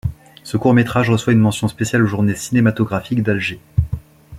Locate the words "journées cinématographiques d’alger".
2.07-3.59